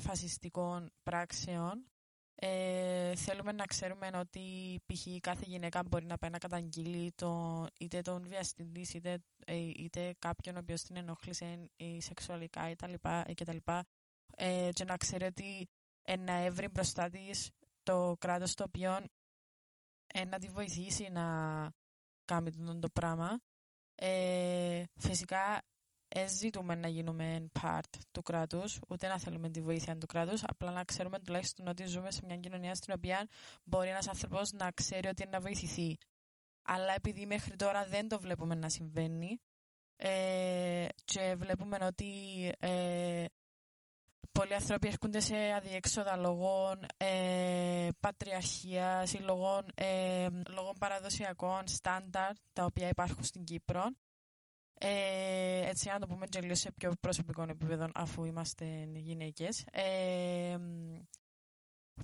φασιστικών 0.00 0.92
πράξεων 1.02 1.86
ε, 2.34 3.14
θέλουμε 3.16 3.52
να 3.52 3.64
ξέρουμε 3.64 4.10
ότι 4.14 4.80
π.χ. 4.86 5.06
κάθε 5.20 5.44
γυναίκα 5.46 5.82
μπορεί 5.82 6.04
να 6.04 6.18
πάει 6.18 6.30
να 6.30 6.38
καταγγείλει 6.38 7.12
το, 7.14 7.66
είτε 7.78 8.00
τον 8.00 8.28
βιαστή 8.28 8.70
είτε, 8.94 9.18
ε, 9.46 9.56
είτε 9.56 10.14
κάποιον 10.18 10.56
ο 10.56 10.58
οποίος 10.58 10.82
την 10.82 10.96
ενόχλησε 10.96 11.70
ή 11.76 12.00
σεξουαλικά 12.00 12.74
κτλ. 13.34 13.56
Ε, 14.36 14.68
και 14.72 14.84
να 14.84 14.96
ξέρει 14.96 15.24
ότι 15.24 15.68
ε, 16.02 16.16
να 16.16 16.32
έβρει 16.32 16.68
μπροστά 16.68 17.08
της 17.08 17.50
το 17.82 18.16
κράτος 18.18 18.54
το 18.54 18.64
οποίο 18.64 19.04
ε, 20.06 20.24
να 20.24 20.38
τη 20.38 20.48
βοηθήσει 20.48 21.08
να 21.08 21.24
κάνει 22.24 22.78
το 22.80 22.88
πράγμα. 22.88 23.38
Ε, 23.94 24.82
φυσικά 25.00 25.62
ε, 26.16 26.26
ζητούμε 26.26 26.74
να 26.74 26.88
γίνουμε 26.88 27.50
part 27.62 27.98
του 28.12 28.22
κράτους, 28.22 28.80
ούτε 28.88 29.08
να 29.08 29.18
θέλουμε 29.18 29.50
τη 29.50 29.60
βοήθεια 29.60 29.96
του 29.96 30.06
κράτους, 30.06 30.42
απλά 30.44 30.70
να 30.70 30.84
ξέρουμε 30.84 31.18
τουλάχιστον 31.18 31.68
ότι 31.68 31.86
ζούμε 31.86 32.10
σε 32.10 32.20
μια 32.26 32.36
κοινωνία 32.36 32.74
στην 32.74 32.94
οποία 32.96 33.28
μπορεί 33.64 33.88
ένας 33.88 34.08
άνθρωπος 34.08 34.52
να 34.52 34.70
ξέρει 34.70 35.08
ότι 35.08 35.22
είναι 35.22 35.30
να 35.30 35.40
βοηθηθεί. 35.40 35.98
Αλλά 36.62 36.94
επειδή 36.94 37.26
μέχρι 37.26 37.56
τώρα 37.56 37.84
δεν 37.84 38.08
το 38.08 38.20
βλέπουμε 38.20 38.54
να 38.54 38.68
συμβαίνει 38.68 39.40
ε, 39.96 40.86
και 41.04 41.34
βλέπουμε 41.38 41.78
ότι 41.82 42.12
ε, 42.58 43.24
πολλοί 44.32 44.54
άνθρωποι 44.54 44.88
έρχονται 44.88 45.20
σε 45.20 45.36
αδιέξοδα 45.56 46.16
λόγω 46.16 46.78
ε, 46.96 47.88
πατριαρχίας 48.00 49.12
ή 49.12 49.18
λόγω, 49.18 49.64
ε, 49.74 50.26
παραδοσιακών 50.78 51.66
στάνταρ 51.66 52.30
τα 52.52 52.64
οποία 52.64 52.88
υπάρχουν 52.88 53.24
στην 53.24 53.44
Κύπρο 53.44 53.84
ε, 54.86 55.68
έτσι, 55.68 55.88
να 55.88 55.98
το 55.98 56.06
πούμε 56.06 56.26
και 56.26 56.40
λίγο 56.40 56.54
σε 56.54 56.72
πιο 56.72 56.92
προσωπικό 57.00 57.42
επίπεδο, 57.42 57.88
αφού 57.94 58.24
είμαστε 58.24 58.88
γυναίκες. 58.94 59.64
Ε, 59.72 60.56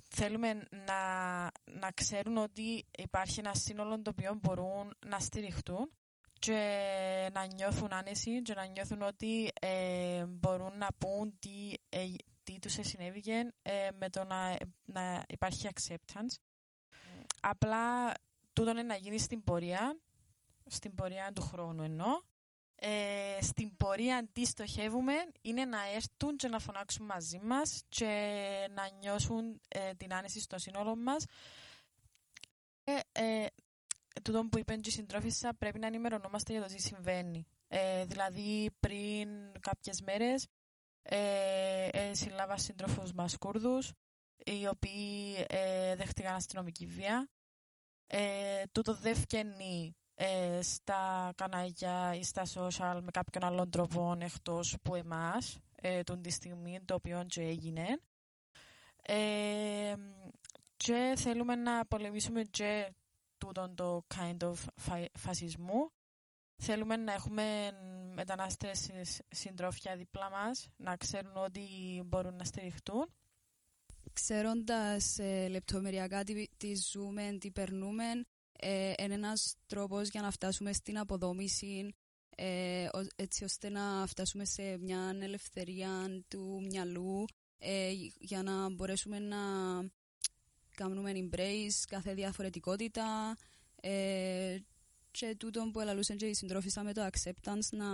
θέλουμε 0.09 0.53
να, 0.69 1.41
να 1.79 1.91
ξέρουν 1.93 2.37
ότι 2.37 2.85
υπάρχει 2.97 3.39
ένα 3.39 3.53
σύνολο 3.53 4.01
το 4.01 4.09
οποίο 4.09 4.39
μπορούν 4.41 4.97
να 5.05 5.19
στηριχτούν 5.19 5.91
και 6.39 7.29
να 7.33 7.45
νιώθουν 7.45 7.93
άνεση 7.93 8.41
και 8.41 8.53
να 8.53 8.65
νιώθουν 8.65 9.01
ότι 9.01 9.51
ε, 9.61 10.25
μπορούν 10.25 10.77
να 10.77 10.87
πούν 10.97 11.39
τι, 11.39 11.73
ε, 11.89 12.05
τι 12.43 12.59
τους 12.59 12.77
συνέβηκε 12.81 13.53
ε, 13.61 13.89
με 13.99 14.09
το 14.09 14.23
να, 14.23 14.57
να 14.85 15.23
υπάρχει 15.27 15.67
acceptance. 15.73 16.35
Απλά 17.41 18.13
τούτο 18.53 18.69
είναι 18.69 18.83
να 18.83 18.95
γίνει 18.95 19.19
στην 19.19 19.43
πορεία, 19.43 19.99
στην 20.65 20.95
πορεία 20.95 21.31
του 21.33 21.41
χρόνου 21.41 21.83
εννοώ, 21.83 22.21
ε, 22.83 23.37
στην 23.41 23.77
πορεία 23.77 24.27
τι 24.33 24.45
στοχεύουμε 24.45 25.13
είναι 25.41 25.65
να 25.65 25.77
έρθουν 25.95 26.35
και 26.35 26.47
να 26.47 26.59
φωνάξουν 26.59 27.05
μαζί 27.05 27.39
μας 27.43 27.83
και 27.89 28.07
να 28.75 28.89
νιώσουν 28.99 29.61
ε, 29.67 29.93
την 29.93 30.13
άνεση 30.13 30.39
στο 30.39 30.57
σύνολο 30.57 30.95
μας. 30.95 31.25
Ε, 32.83 32.99
ε, 33.11 33.45
τούτο 34.23 34.45
που 34.51 34.57
είπε 34.57 34.73
η 34.83 34.89
συντρόφισσα 34.89 35.53
πρέπει 35.53 35.79
να 35.79 35.87
ενημερωνόμαστε 35.87 36.51
για 36.51 36.61
το 36.61 36.67
τι 36.67 36.81
συμβαίνει. 36.81 37.47
Ε, 37.67 38.05
δηλαδή 38.05 38.71
πριν 38.79 39.29
κάποιες 39.59 40.01
μέρες 40.01 40.47
ε, 41.01 41.87
ε, 41.91 42.13
συλλάβα 42.13 42.57
σύντροφους 42.57 43.13
μας 43.13 43.37
Κούρδους 43.37 43.91
οι 44.45 44.67
οποίοι 44.67 45.45
ε, 45.47 45.95
δέχτηκαν 45.95 46.35
αστυνομική 46.35 46.85
βία. 46.85 47.29
Ε, 48.07 48.63
τούτο 48.71 48.95
δεν 48.95 49.15
φκαινεί 49.15 49.95
ε, 50.23 50.61
στα 50.61 51.33
κανάλια 51.35 52.15
ή 52.15 52.23
στα 52.23 52.43
social 52.53 52.99
με 53.03 53.11
κάποιον 53.11 53.43
άλλον 53.43 53.69
τρόπο 53.69 54.15
εκτός 54.19 54.75
που 54.81 54.95
εμάς, 54.95 55.59
ε, 55.75 56.03
τον 56.03 56.21
τη 56.21 56.29
στιγμή 56.29 56.79
το 56.85 56.93
οποίο 56.93 57.25
και 57.27 57.41
έγινε. 57.41 57.85
Ε, 59.01 59.93
και 60.77 61.13
θέλουμε 61.17 61.55
να 61.55 61.85
πολεμήσουμε 61.85 62.43
και 62.43 62.93
τούτον 63.37 63.75
το 63.75 64.05
kind 64.15 64.37
of 64.37 64.53
φασισμού. 65.13 65.91
Θέλουμε 66.55 66.95
να 66.95 67.13
έχουμε 67.13 67.71
μετανάστες 68.13 68.89
συντρόφια 69.29 69.95
δίπλα 69.95 70.29
μας, 70.29 70.69
να 70.77 70.97
ξέρουν 70.97 71.37
ότι 71.37 71.67
μπορούν 72.05 72.35
να 72.35 72.43
στηριχτούν. 72.43 73.13
Ξέροντας 74.13 75.19
ε, 75.19 75.47
λεπτομεριακά 75.47 76.23
τι, 76.23 76.47
τι 76.57 76.75
ζούμε, 76.75 77.37
τι 77.39 77.51
περνούμε, 77.51 78.03
ε, 78.63 78.93
είναι 79.03 79.13
ένας 79.13 79.55
τρόπος 79.65 80.09
για 80.09 80.21
να 80.21 80.31
φτάσουμε 80.31 80.73
στην 80.73 80.97
αποδόμηση 80.99 81.95
ε, 82.35 82.89
έτσι 83.15 83.43
ώστε 83.43 83.69
να 83.69 84.05
φτάσουμε 84.07 84.45
σε 84.45 84.77
μια 84.77 85.17
ελευθερία 85.21 86.23
του 86.27 86.61
μυαλού 86.69 87.25
ε, 87.57 87.91
για 88.19 88.43
να 88.43 88.69
μπορέσουμε 88.69 89.19
να 89.19 89.37
κάνουμε 90.75 91.11
embrace 91.15 91.83
κάθε 91.87 92.13
διαφορετικότητα 92.13 93.37
ε, 93.81 94.57
και 95.11 95.35
τούτο 95.39 95.69
που 95.73 95.79
ελαλούσαν 95.79 96.17
και 96.17 96.25
οι 96.25 96.33
συντρόφισσα 96.33 96.83
με 96.83 96.93
το 96.93 97.09
acceptance 97.11 97.69
να 97.71 97.85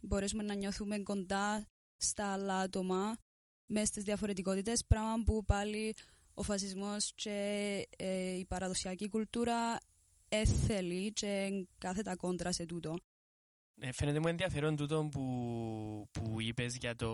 μπορέσουμε 0.00 0.42
να 0.42 0.54
νιώθουμε 0.54 0.98
κοντά 0.98 1.66
στα 1.96 2.32
άλλα 2.32 2.58
άτομα 2.58 3.16
μέσα 3.66 3.86
στις 3.86 4.04
διαφορετικότητες 4.04 4.84
πράγμα 4.86 5.22
που 5.24 5.44
πάλι 5.44 5.94
ο 6.34 6.42
φασισμός 6.42 7.12
και 7.14 7.30
ε, 7.96 8.32
η 8.32 8.44
παραδοσιακή 8.44 9.08
κουλτούρα 9.08 9.78
έθελει 10.28 11.12
και 11.12 11.50
κάθετα 11.78 12.16
κόντρα 12.16 12.52
σε 12.52 12.66
τούτο. 12.66 12.98
Ε, 13.80 13.92
φαίνεται 13.92 14.18
μου 14.18 14.28
ενδιαφέρον 14.28 14.76
τούτο 14.76 15.08
που, 15.10 16.08
που 16.12 16.40
είπες 16.40 16.76
για 16.76 16.96
το 16.96 17.10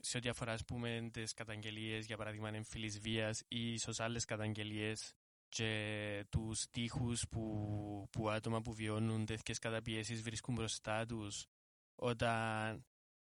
σε 0.00 0.16
ό,τι 0.16 0.28
αφορά 0.28 0.52
ας 0.52 0.64
πούμε 0.64 1.08
τις 1.12 1.32
καταγγελίες 1.32 2.06
για 2.06 2.16
παράδειγμα 2.16 2.48
εμφυλής 2.48 3.00
βίας 3.00 3.42
ή 3.48 3.72
ίσως 3.72 4.00
άλλες 4.00 4.24
καταγγελίες 4.24 5.14
και 5.48 6.24
τους 6.30 6.70
τείχους 6.70 7.28
που, 7.28 8.08
που 8.10 8.30
άτομα 8.30 8.60
που 8.60 8.72
βιώνουν 8.72 9.26
τέτοιες 9.26 9.58
καταπιέσεις 9.58 10.22
βρίσκουν 10.22 10.54
μπροστά 10.54 11.06
τους 11.06 11.46
όταν 11.94 12.84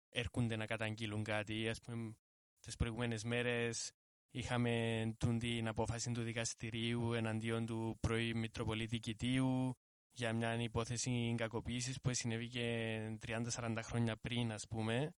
έρχονται 0.09 0.55
να 0.55 0.65
καταγγείλουν 0.65 1.23
κάτι. 1.23 1.69
Ας 1.69 1.81
πούμε, 1.81 2.15
τις 2.59 2.75
προηγούμενες 2.75 3.23
μέρες 3.23 3.91
Είχαμε 4.33 5.15
την 5.39 5.67
απόφαση 5.67 6.11
του 6.11 6.21
δικαστηρίου 6.21 7.13
εναντίον 7.13 7.65
του 7.65 7.97
πρώην 7.99 8.37
Μητροπολίτη 8.37 8.99
Κιτίου 8.99 9.75
για 10.11 10.33
μια 10.33 10.61
υπόθεση 10.61 11.35
κακοποίησης 11.37 12.01
που 12.01 12.13
συνέβηκε 12.13 13.17
30-40 13.25 13.79
χρόνια 13.81 14.17
πριν, 14.17 14.51
ας 14.51 14.67
πούμε. 14.67 15.15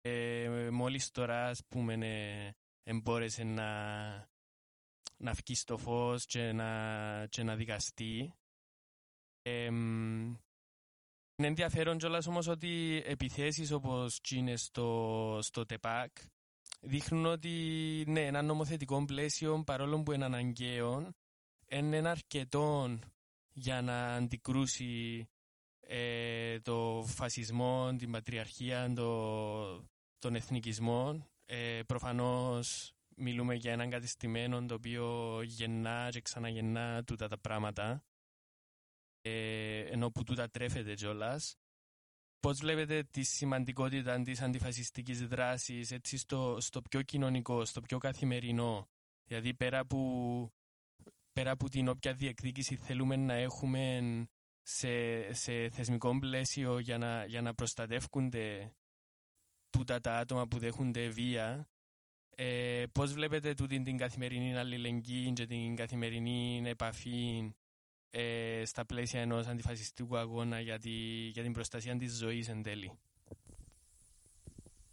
Ε, 0.00 0.68
μόλις 0.72 1.10
τώρα, 1.10 1.48
ας 1.48 1.64
πούμε, 1.68 1.96
ναι, 1.96 2.50
εμπόρεσε 2.82 3.44
να, 3.44 4.10
να 5.16 5.32
βγει 5.32 5.54
στο 5.54 5.78
φως 5.78 6.26
και 6.26 6.52
να, 6.52 7.26
και 7.26 7.42
να 7.42 7.56
δικαστεί. 7.56 8.32
Ε, 9.42 9.64
είναι 11.40 11.46
ενδιαφέρον 11.46 11.98
κιόλας 11.98 12.26
όμως 12.26 12.46
ότι 12.46 13.02
επιθέσεις 13.06 13.70
όπως 13.70 14.20
τσίνες 14.20 14.62
στο, 14.62 15.38
στο 15.42 15.66
ΤΕΠΑΚ 15.66 16.12
δείχνουν 16.80 17.26
ότι 17.26 17.50
ναι, 18.06 18.26
ένα 18.26 18.42
νομοθετικό 18.42 19.04
πλαίσιο 19.04 19.62
παρόλο 19.64 20.02
που 20.02 20.12
είναι 20.12 20.24
αναγκαίο 20.24 21.12
είναι 21.68 22.08
αρκετό 22.08 22.98
για 23.52 23.82
να 23.82 24.14
αντικρούσει 24.14 25.28
ε, 25.80 26.60
το 26.60 27.04
φασισμό, 27.06 27.96
την 27.98 28.10
πατριαρχία, 28.10 28.92
το, 28.92 29.88
τον 30.18 30.34
εθνικισμό. 30.34 31.26
Ε, 31.44 31.80
προφανώς 31.86 32.92
μιλούμε 33.16 33.54
για 33.54 33.72
έναν 33.72 33.90
κατεστημένο 33.90 34.66
το 34.66 34.74
οποίο 34.74 35.40
γεννά 35.42 36.08
και 36.10 36.20
ξαναγεννά 36.20 37.04
τούτα 37.04 37.28
τα 37.28 37.38
πράγματα 37.38 38.04
ε, 39.20 39.80
ενώ 39.80 40.10
που 40.10 40.24
τούτα 40.24 40.48
τρέφεται 40.50 40.94
κιόλας. 40.94 41.57
Πώς 42.40 42.58
βλέπετε 42.58 43.02
τη 43.02 43.22
σημαντικότητα 43.22 44.22
της 44.22 44.40
αντιφασιστικής 44.40 45.26
δράσης 45.26 45.90
έτσι 45.90 46.16
στο, 46.16 46.56
στο 46.60 46.82
πιο 46.82 47.02
κοινωνικό, 47.02 47.64
στο 47.64 47.80
πιο 47.80 47.98
καθημερινό; 47.98 48.88
Δηλαδή 49.24 49.54
πέρα 49.54 49.78
από, 49.78 50.52
πέρα 51.32 51.50
από 51.50 51.68
την 51.68 51.88
όποια 51.88 52.14
διεκδίκηση 52.14 52.76
θέλουμε 52.76 53.16
να 53.16 53.34
έχουμε 53.34 54.00
σε, 54.62 55.32
σε 55.32 55.68
θεσμικό 55.68 56.18
πλαίσιο 56.18 56.78
για 56.78 56.98
να, 56.98 57.24
για 57.24 57.42
να 57.42 57.54
προστατεύονται 57.54 58.72
τούτα 59.70 60.00
τα 60.00 60.16
άτομα 60.18 60.48
που 60.48 60.58
δέχονται 60.58 61.08
βία, 61.08 61.68
ε, 62.36 62.84
πώς 62.92 63.12
βλέπετε 63.12 63.54
τούτη 63.54 63.82
την 63.82 63.96
καθημερινή 63.96 64.56
αλληλεγγύη 64.56 65.32
και 65.32 65.46
την 65.46 65.76
καθημερινή 65.76 66.62
επαφή 66.64 67.52
ε, 68.10 68.62
στα 68.64 68.86
πλαίσια 68.86 69.20
ενός 69.20 69.46
αντιφασιστικού 69.46 70.16
αγώνα 70.16 70.60
για, 70.60 70.78
τη, 70.78 70.90
για 71.28 71.42
την 71.42 71.52
προστασία 71.52 71.96
της 71.96 72.16
ζωής 72.16 72.48
εν 72.48 72.62
τέλει. 72.62 72.92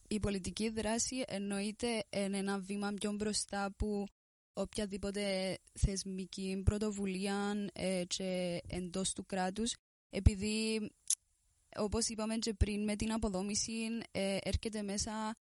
Η 0.07 0.19
πολιτική 0.19 0.69
δράση 0.69 1.23
εννοείται 1.27 2.03
είναι 2.09 2.37
ένα 2.37 2.59
βήμα 2.59 2.93
πιο 2.93 3.11
μπροστά 3.11 3.73
που 3.77 4.05
οποιαδήποτε 4.53 5.57
θεσμική 5.73 6.61
πρωτοβουλία 6.65 7.69
ε, 7.73 8.03
και 8.07 8.61
εντός 8.67 9.13
του 9.13 9.25
κράτους 9.25 9.73
επειδή 10.09 10.91
όπως 11.77 12.07
είπαμε 12.07 12.35
και 12.35 12.53
πριν 12.53 12.83
με 12.83 12.95
την 12.95 13.11
αποδόμηση 13.11 13.71
ε, 14.11 14.37
έρχεται 14.41 14.81
μέσα 14.81 15.35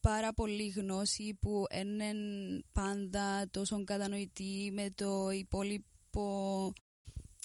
πάρα 0.00 0.32
πολύ 0.32 0.68
γνώση 0.68 1.34
που 1.40 1.64
είναι 1.74 2.12
πάντα 2.72 3.48
τόσο 3.50 3.84
κατανοητή 3.84 4.70
με 4.72 4.90
το 4.94 5.30
υπόλοιπο 5.30 5.91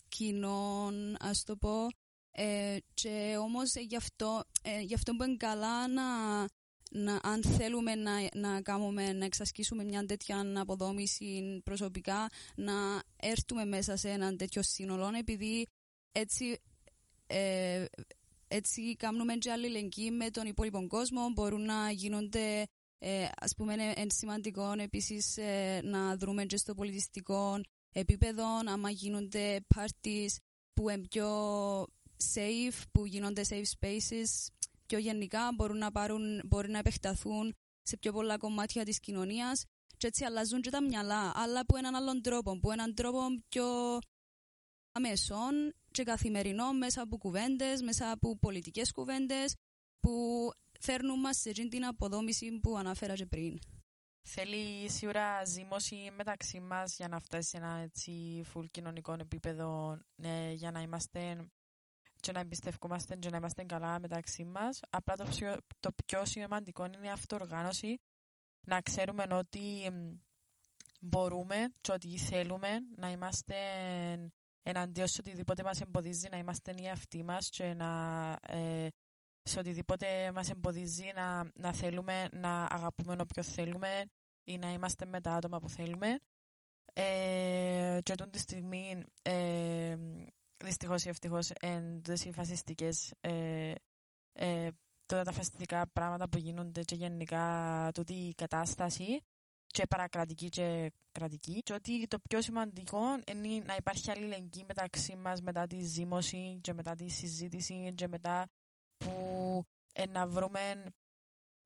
κοινό, 0.07 0.91
ας 1.19 1.43
το 1.43 1.55
πω. 1.55 1.87
Ε, 2.31 2.77
και 2.93 3.35
όμως 3.39 3.75
γι' 3.75 3.95
αυτό, 3.95 4.43
ε, 4.61 4.79
γι 4.79 4.93
αυτό 4.93 5.15
που 5.15 5.23
είναι 5.23 5.35
καλά 5.35 5.87
να, 5.87 6.03
να, 6.91 7.19
αν 7.23 7.43
θέλουμε 7.43 7.95
να, 7.95 8.11
να, 8.33 8.61
κάνουμε, 8.61 9.13
να 9.13 9.25
εξασκήσουμε 9.25 9.83
μια 9.83 10.05
τέτοια 10.05 10.53
αποδόμηση 10.55 11.61
προσωπικά, 11.63 12.29
να 12.55 13.03
έρθουμε 13.15 13.65
μέσα 13.65 13.95
σε 13.95 14.09
έναν 14.09 14.37
τέτοιο 14.37 14.61
σύνολο, 14.63 15.11
επειδή 15.17 15.67
έτσι 16.11 16.59
ε, 17.27 17.85
έτσι 18.47 18.95
κάνουμε 18.95 19.33
και 19.33 19.51
αλληλεγγύη 19.51 20.09
με 20.17 20.29
τον 20.29 20.45
υπόλοιπο 20.45 20.87
κόσμο. 20.87 21.29
Μπορούν 21.29 21.65
να 21.65 21.91
γίνονται, 21.91 22.67
ε, 22.99 23.27
ας 23.39 23.55
πούμε, 23.55 23.73
είναι 23.73 23.95
σημαντικό 24.07 24.73
επίσης 24.77 25.37
ε, 25.37 25.81
να 25.83 26.15
δρούμε 26.15 26.45
και 26.45 26.57
στο 26.57 26.73
πολιτιστικό 26.73 27.61
επίπεδο, 27.91 28.45
άμα 28.65 28.89
γίνονται 28.89 29.65
parties 29.75 30.35
που 30.73 30.89
είναι 30.89 31.07
πιο 31.07 31.29
safe, 32.33 32.81
που 32.91 33.05
γίνονται 33.05 33.41
safe 33.49 33.79
spaces, 33.79 34.47
πιο 34.85 34.97
γενικά 34.97 35.49
μπορούν 35.55 35.77
να, 35.77 35.91
πάρουν, 35.91 36.41
μπορεί 36.45 36.69
να 36.69 36.77
επεκταθούν 36.77 37.55
σε 37.81 37.97
πιο 37.97 38.11
πολλά 38.11 38.37
κομμάτια 38.37 38.85
της 38.85 38.99
κοινωνίας 38.99 39.63
και 39.97 40.07
έτσι 40.07 40.23
αλλάζουν 40.23 40.61
και 40.61 40.69
τα 40.69 40.81
μυαλά, 40.81 41.31
αλλά 41.35 41.65
που 41.65 41.75
έναν 41.75 41.95
άλλον 41.95 42.21
τρόπο, 42.21 42.59
που 42.59 42.71
έναν 42.71 42.93
τρόπο 42.93 43.19
πιο 43.49 43.99
αμέσων 44.91 45.73
και 45.91 46.03
καθημερινό 46.03 46.73
μέσα 46.73 47.01
από 47.01 47.17
κουβέντες, 47.17 47.81
μέσα 47.81 48.11
από 48.11 48.37
πολιτικές 48.37 48.91
κουβέντες 48.91 49.55
που 49.99 50.49
φέρνουν 50.79 51.19
μας 51.19 51.37
σε 51.37 51.51
την 51.51 51.85
αποδόμηση 51.85 52.59
που 52.59 52.77
αναφέρα 52.77 53.13
και 53.13 53.25
πριν. 53.25 53.59
Θέλει 54.29 54.89
σίγουρα 54.89 55.45
ζήμωση 55.45 56.09
μεταξύ 56.15 56.59
μας 56.59 56.95
για 56.95 57.07
να 57.07 57.19
φτάσει 57.19 57.49
σε 57.49 57.57
ένα 57.57 57.77
έτσι 57.77 58.41
φουλ 58.45 58.65
κοινωνικό 58.65 59.13
επίπεδο 59.19 59.99
ναι, 60.15 60.51
για 60.51 60.71
να 60.71 60.81
είμαστε 60.81 61.49
και 62.19 62.31
να 62.31 62.39
εμπιστευκόμαστε 62.39 63.15
και 63.15 63.29
να 63.29 63.37
είμαστε 63.37 63.63
καλά 63.63 63.99
μεταξύ 63.99 64.43
μας. 64.43 64.79
Απλά 64.89 65.15
το 65.15 65.23
πιο, 65.23 65.57
το 65.79 65.89
πιο 66.05 66.25
σημαντικό 66.25 66.85
είναι 66.85 67.07
η 67.07 67.09
αυτοοργάνωση. 67.09 67.97
Να 68.67 68.81
ξέρουμε 68.81 69.27
ότι 69.31 69.91
μπορούμε 71.01 71.55
και 71.81 71.91
ότι 71.91 72.17
θέλουμε 72.17 72.79
να 72.95 73.11
είμαστε 73.11 73.55
εναντίον 74.63 75.07
σε 75.07 75.21
οτιδήποτε 75.21 75.63
μας 75.63 75.81
εμποδίζει 75.81 76.27
να 76.31 76.37
είμαστε 76.37 76.73
οι 76.81 76.89
αυτοί 76.89 77.23
μας 77.23 77.49
και 77.49 77.73
να, 77.73 78.31
ε, 78.47 78.87
σε 79.41 79.59
οτιδήποτε 79.59 80.31
μας 80.31 80.49
εμποδίζει 80.49 81.11
να, 81.15 81.51
να 81.53 81.73
θέλουμε 81.73 82.27
να 82.31 82.63
αγαπούμε 82.63 83.15
όποιο 83.19 83.43
θέλουμε 83.43 84.05
ή 84.47 84.57
να 84.57 84.71
είμαστε 84.73 85.05
με 85.05 85.21
τα 85.21 85.33
άτομα 85.33 85.59
που 85.59 85.69
θέλουμε. 85.69 86.19
Ε, 86.93 87.99
και 88.03 88.11
αυτή 88.11 88.29
τη 88.29 88.39
στιγμή 88.39 89.03
ε, 89.21 89.95
δυστυχώς 90.63 91.03
ή 91.05 91.09
ευτυχώς 91.09 91.49
εν 91.59 92.01
οι 92.25 92.31
φασιστικές 92.31 93.13
ε, 93.21 93.71
ε, 94.33 94.69
τα 95.05 95.31
φασιστικά 95.31 95.87
πράγματα 95.93 96.29
που 96.29 96.37
γίνονται 96.37 96.83
και 96.83 96.95
γενικά 96.95 97.89
τούτη 97.93 98.13
η 98.13 98.33
κατάσταση 98.33 99.21
και 99.67 99.87
παρακρατική 99.87 100.49
και 100.49 100.91
κρατική. 101.11 101.61
Και 101.63 101.73
ότι 101.73 102.07
το 102.07 102.19
πιο 102.29 102.41
σημαντικό 102.41 102.99
είναι 103.31 103.63
να 103.65 103.75
υπάρχει 103.75 104.11
αλληλεγγύη 104.11 104.63
μεταξύ 104.67 105.15
μας 105.15 105.41
μετά 105.41 105.67
τη 105.67 105.81
ζήμωση 105.81 106.59
και 106.61 106.73
μετά 106.73 106.95
τη 106.95 107.09
συζήτηση 107.09 107.91
και 107.95 108.07
μετά 108.07 108.47
που 108.97 109.63
ε, 109.93 110.05
να 110.05 110.27
βρούμε 110.27 110.83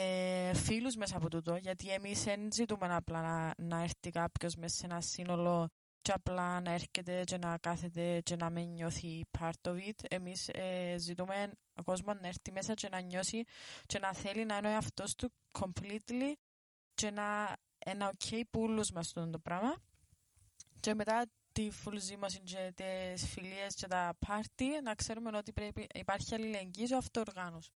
ε, 0.01 0.53
φίλους 0.53 0.95
μέσα 0.95 1.17
από 1.17 1.29
τούτο, 1.29 1.55
γιατί 1.55 1.89
εμείς 1.89 2.23
δεν 2.23 2.51
ζητούμε 2.53 2.95
απλά 2.95 3.21
να, 3.21 3.53
να 3.57 3.81
έρθει 3.81 4.09
κάποιος 4.11 4.55
μέσα 4.55 4.75
σε 4.75 4.85
ένα 4.85 5.01
σύνολο 5.01 5.69
και 6.01 6.11
απλά 6.11 6.61
να 6.61 6.71
έρχεται 6.71 7.23
και 7.23 7.37
να 7.37 7.57
κάθεται 7.57 8.21
και 8.23 8.35
να 8.35 8.49
μην 8.49 8.69
νιώθει 8.69 9.21
part 9.39 9.71
of 9.71 9.75
it. 9.75 10.05
Εμείς 10.09 10.49
ε, 10.53 10.95
ζητούμε 10.97 11.51
ο 11.75 11.83
κόσμος 11.83 12.15
να 12.21 12.27
έρθει 12.27 12.51
μέσα 12.51 12.73
και 12.73 12.89
να 12.89 12.99
νιώσει 12.99 13.43
και 13.85 13.99
να 13.99 14.13
θέλει 14.13 14.45
να 14.45 14.57
είναι 14.57 14.67
ο 14.67 14.71
εαυτός 14.71 15.15
του 15.15 15.31
completely 15.59 16.33
και 16.93 17.11
να 17.11 17.57
ένα 17.77 18.07
οκ 18.07 18.45
που 18.49 18.61
όλους 18.61 18.91
μας 18.91 19.11
το 19.13 19.39
πράγμα 19.43 19.75
και 20.79 20.93
μετά 20.93 21.25
τη 21.51 21.69
φουλζήμωση 21.71 22.39
και 22.39 22.73
τις 22.75 23.27
φιλίες 23.27 23.75
και 23.75 23.87
τα 23.87 24.13
πάρτι 24.27 24.65
να 24.83 24.95
ξέρουμε 24.95 25.37
ότι 25.37 25.51
πρέπει, 25.53 25.87
υπάρχει 25.93 26.33
αλληλεγγύη 26.33 26.87
και 26.87 26.95
αυτοοργάνωση. 26.95 27.71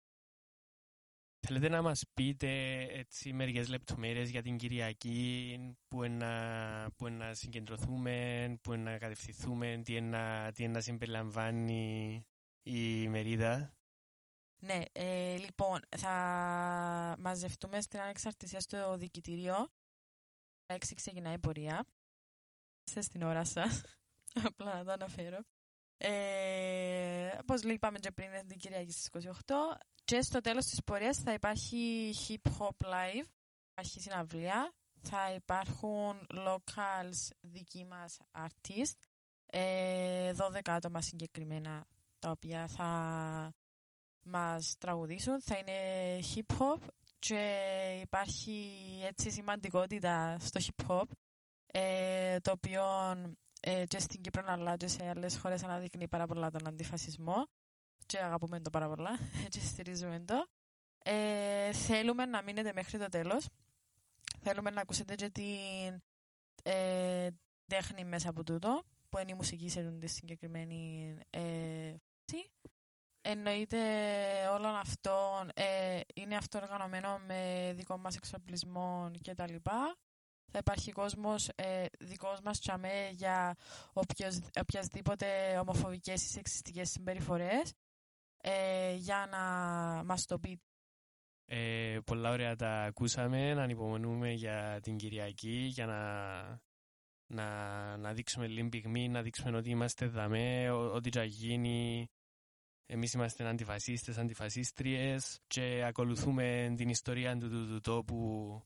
Θέλετε 1.46 1.68
να 1.68 1.82
μας 1.82 2.02
πείτε 2.14 2.80
έτσι 2.82 3.32
μερικές 3.32 3.68
λεπτομέρειες 3.68 4.30
για 4.30 4.42
την 4.42 4.56
Κυριακή 4.56 5.58
που 5.88 6.04
είναι 6.04 6.16
να, 6.16 6.90
που 6.96 7.06
είναι 7.06 7.16
να 7.16 7.34
συγκεντρωθούμε, 7.34 8.58
που 8.62 8.72
είναι 8.72 8.90
να 8.90 8.98
κατευθυνθούμε, 8.98 9.80
τι 9.84 9.96
είναι 9.96 10.18
να, 10.18 10.52
τι 10.52 10.62
είναι 10.62 10.72
να 10.72 10.80
συμπεριλαμβάνει 10.80 12.26
η 12.62 13.08
μερίδα; 13.08 13.76
Ναι, 14.62 14.82
ε, 14.92 15.36
λοιπόν, 15.36 15.80
θα 15.96 17.16
μαζευτούμε 17.18 17.80
στην 17.80 18.00
ανεξαρτησία 18.00 18.60
στο 18.60 18.96
δικητήριο 18.96 19.68
6 20.66 20.76
ξεκινάει 20.94 21.34
η 21.34 21.38
πορεία. 21.38 21.86
Είστε 22.84 23.00
στην 23.00 23.22
ώρα 23.22 23.44
σας. 23.44 23.82
Απλά 24.48 24.74
να 24.74 24.84
το 24.84 24.92
αναφέρω. 24.92 25.38
Ε, 25.96 27.38
Όπως 27.40 27.62
είπαμε 27.62 27.98
και 27.98 28.10
πριν, 28.10 28.46
την 28.46 28.58
Κυριακή 28.58 28.92
στις 28.92 29.08
28. 29.46 29.54
Και 30.04 30.20
στο 30.22 30.40
τέλος 30.40 30.64
της 30.66 30.84
πορείας 30.84 31.18
θα 31.18 31.32
υπάρχει 31.32 32.12
hip 32.28 32.50
hop 32.58 32.86
live. 32.86 33.24
Υπάρχει 33.70 34.00
συναυλία. 34.00 34.72
Θα 35.00 35.32
υπάρχουν 35.34 36.26
locals 36.30 37.28
δικοί 37.40 37.84
μας 37.84 38.18
artists. 38.32 39.08
Ε, 39.46 40.32
12 40.32 40.58
άτομα 40.64 41.00
συγκεκριμένα 41.00 41.84
τα 42.18 42.30
οποία 42.30 42.66
θα 42.66 42.88
μας 44.22 44.74
τραγουδήσουν. 44.78 45.40
Θα 45.42 45.58
είναι 45.58 46.18
hip 46.34 46.56
hop 46.58 46.80
και 47.18 47.98
υπάρχει 48.02 48.80
έτσι 49.04 49.30
σημαντικότητα 49.30 50.36
στο 50.40 50.60
hip 50.60 50.86
hop 50.90 51.06
ε, 51.66 52.40
το 52.40 52.50
οποίο 52.50 52.82
ε, 53.60 53.86
και 53.86 53.98
στην 53.98 54.20
Κύπρο 54.20 54.44
αλλά 54.46 54.76
και 54.76 54.86
σε 54.86 55.08
άλλες 55.08 55.38
χώρες 55.38 55.62
αναδεικνύει 55.62 56.08
πάρα 56.08 56.26
πολλά 56.26 56.50
τον 56.50 56.66
αντιφασισμό 56.66 57.46
και 58.14 58.22
αγαπούμε 58.22 58.60
το 58.60 58.70
πάρα 58.70 58.88
πολλά 58.88 59.18
και 59.52 59.60
στηρίζουμε 59.60 60.24
το. 60.26 60.46
Ε, 61.04 61.72
θέλουμε 61.72 62.24
να 62.24 62.42
μείνετε 62.42 62.72
μέχρι 62.74 62.98
το 62.98 63.08
τέλος. 63.08 63.48
Θέλουμε 64.40 64.70
να 64.70 64.80
ακούσετε 64.80 65.14
και 65.14 65.30
την 65.30 66.02
ε, 66.62 67.28
τέχνη 67.66 68.04
μέσα 68.04 68.28
από 68.30 68.44
τούτο 68.44 68.82
που 69.08 69.18
είναι 69.18 69.30
η 69.30 69.34
μουσική 69.34 69.68
σε 69.68 69.90
τη 69.90 70.06
συγκεκριμένη 70.06 71.14
ε, 71.30 71.94
Εννοείται 73.26 73.78
όλο 74.52 74.68
αυτό 74.68 75.46
ε, 75.54 76.00
είναι 76.14 76.36
αυτοοργανωμένο 76.36 77.18
με 77.18 77.72
δικό 77.76 77.96
μας 77.98 78.16
εξοπλισμό 78.16 79.10
και 79.20 79.34
τα 79.34 79.50
λοιπά. 79.50 79.96
Θα 80.52 80.58
υπάρχει 80.58 80.92
κόσμος 80.92 81.48
ε, 81.54 81.84
δικός 81.98 82.40
μας 82.40 82.60
τσαμέ 82.60 83.08
για 83.12 83.56
οποιος, 83.92 84.38
οποιασδήποτε 84.60 85.58
ομοφοβικές 85.58 86.22
ή 86.22 86.28
σεξιστικές 86.28 86.90
συμπεριφορές 86.90 87.74
ε, 88.46 88.94
για 88.94 89.26
να 89.30 89.38
μας 90.04 90.26
το 90.26 90.38
πείτε. 90.38 90.62
Ε, 91.46 91.98
πολλά 92.04 92.30
ωραία 92.30 92.56
τα 92.56 92.82
ακούσαμε, 92.82 93.54
να 93.54 93.62
ανυπομονούμε 93.62 94.32
για 94.32 94.78
την 94.82 94.96
Κυριακή, 94.96 95.56
για 95.70 95.86
να, 95.86 96.42
να, 97.26 97.96
να 97.96 98.12
δείξουμε 98.12 98.46
λίγη 98.46 98.68
πυγμή, 98.68 99.08
να 99.08 99.22
δείξουμε 99.22 99.56
ότι 99.56 99.70
είμαστε 99.70 100.06
δαμέ, 100.06 100.70
ότι 100.70 101.10
θα 101.10 101.24
γίνει 101.24 102.06
εμείς 102.86 103.12
είμαστε 103.12 103.48
αντιφασίστες, 103.48 104.18
αντιφασίστριες 104.18 105.40
και 105.46 105.84
ακολουθούμε 105.84 106.74
την 106.76 106.88
ιστορία 106.88 107.36
του, 107.38 107.48
του, 107.48 107.66
του 107.66 107.80
τόπου 107.80 108.62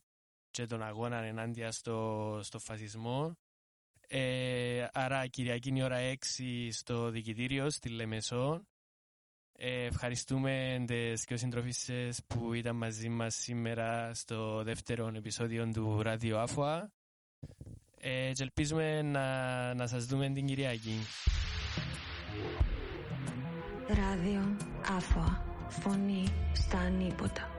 και 0.51 0.67
τον 0.67 0.83
αγώνα 0.83 1.17
ενάντια 1.17 1.73
στο, 1.73 2.41
στο 2.43 2.59
φασισμό. 2.59 3.37
Ε, 4.09 4.87
άρα 4.93 5.27
Κυριακή 5.27 5.69
είναι 5.69 5.85
ώρα 5.85 5.99
6 6.39 6.69
στο 6.71 7.11
δικητήριο 7.11 7.71
στη 7.71 7.89
Λεμεσό. 7.89 8.67
Ε, 9.61 9.85
ευχαριστούμε 9.85 10.85
τις 10.87 11.25
και 11.25 11.37
συντροφίσες 11.37 12.21
που 12.27 12.53
ήταν 12.53 12.77
μαζί 12.77 13.09
μας 13.09 13.35
σήμερα 13.35 14.15
στο 14.15 14.63
δεύτερο 14.63 15.13
επεισόδιο 15.17 15.71
του 15.73 16.03
Ράδιο 16.03 16.39
Άφουα 16.39 16.93
ε, 18.01 18.33
ελπίζουμε 18.39 19.03
να, 19.03 19.75
να 19.75 19.87
σας 19.87 20.05
δούμε 20.07 20.31
την 20.31 20.47
Κυριακή. 20.47 20.99
Ράδιο 23.89 24.57
Άφουα. 24.97 25.45
Φωνή 25.69 26.25
στα 26.53 26.79
ανίποτα. 26.79 27.58